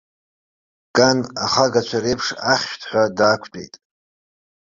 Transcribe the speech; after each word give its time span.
Кан, 0.95 1.17
ахагацәа 1.45 1.99
реиԥш, 2.03 2.27
ахьышәҭҳәа 2.53 3.03
даақәтәеит. 3.17 3.73